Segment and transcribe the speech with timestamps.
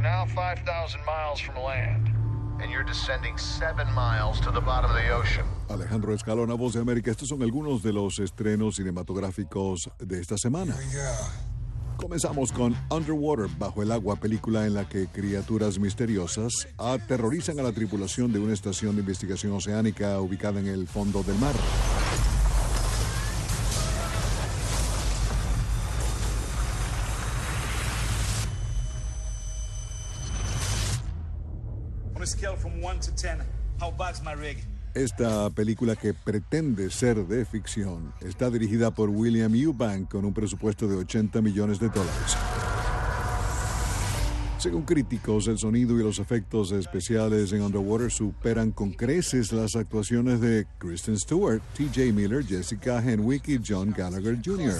[0.00, 2.08] are now 5,000 miles from land,
[2.60, 5.44] and you're descending seven miles to the bottom of the ocean.
[5.68, 7.10] Alejandro Escalona, Voz de América.
[7.10, 10.74] Estos son algunos de los estrenos cinematográficos de esta semana.
[11.96, 17.72] Comenzamos con Underwater, bajo el agua, película en la que criaturas misteriosas aterrorizan a la
[17.72, 21.54] tripulación de una estación de investigación oceánica ubicada en el fondo del mar.
[34.94, 40.88] Esta película que pretende ser de ficción está dirigida por William Eubank con un presupuesto
[40.88, 42.36] de 80 millones de dólares.
[44.58, 50.40] Según críticos, el sonido y los efectos especiales en Underwater superan con creces las actuaciones
[50.42, 54.74] de Kristen Stewart, TJ Miller, Jessica Henwick y John Gallagher Jr.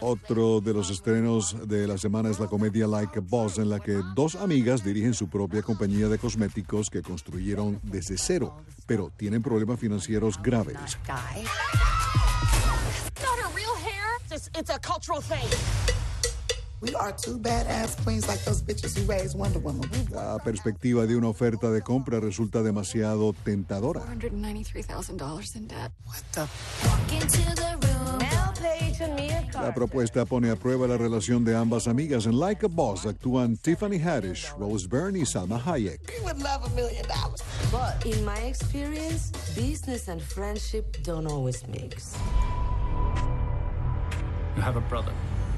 [0.00, 3.80] Otro de los estrenos de la semana es la comedia Like a Boss, en la
[3.80, 9.42] que dos amigas dirigen su propia compañía de cosméticos que construyeron desde cero, pero tienen
[9.42, 10.76] problemas financieros graves.
[14.54, 15.99] It's a cultural thing.
[20.10, 24.00] La perspectiva de una oferta de compra resulta demasiado tentadora.
[24.06, 25.92] $193,000 in debt.
[26.06, 26.48] what the
[28.18, 32.26] Mel Page and Mia La propuesta pone a prueba la relación de ambas amigas.
[32.26, 36.00] En Like a Boss actúan Tiffany Haddish, Rose Byrne y Salma Hayek.
[36.18, 37.42] We would love a million dollars.
[37.70, 42.16] But in my experience, business and friendship don't always mix.
[44.56, 45.12] You have a brother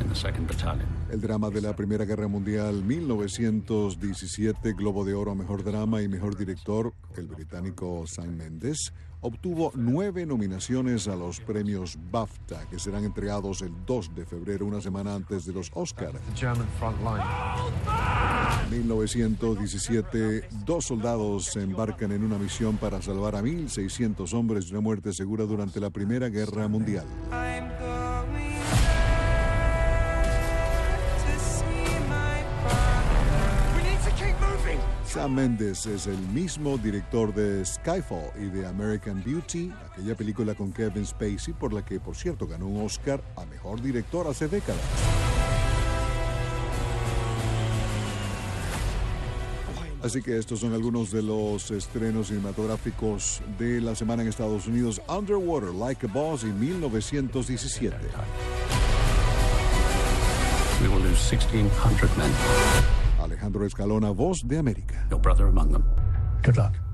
[0.00, 0.86] in the second battalion.
[1.10, 6.08] El drama de la Primera Guerra Mundial 1917, Globo de Oro a Mejor Drama y
[6.08, 13.04] Mejor Director, el británico Sam Mendes, obtuvo nueve nominaciones a los premios BAFTA, que serán
[13.04, 16.12] entregados el 2 de febrero, una semana antes de los Oscar.
[16.34, 17.24] German front line.
[18.70, 24.80] 1917, dos soldados se embarcan en una misión para salvar a 1.600 hombres de una
[24.80, 27.06] muerte segura durante la Primera Guerra Mundial.
[35.08, 40.70] Sam Mendes es el mismo director de Skyfall y de American Beauty, aquella película con
[40.70, 44.82] Kevin Spacey por la que, por cierto, ganó un Oscar a Mejor Director hace décadas.
[50.02, 55.00] Así que estos son algunos de los estrenos cinematográficos de la semana en Estados Unidos.
[55.08, 57.96] Underwater, Like a Boss y 1917.
[60.82, 62.97] We will lose 1,600 men.
[63.18, 65.06] Alejandro Escalona, Voz de América.
[65.10, 65.84] Your brother among them.
[66.42, 66.87] Good luck.